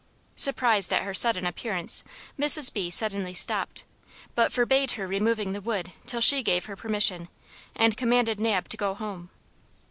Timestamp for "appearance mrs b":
1.45-2.89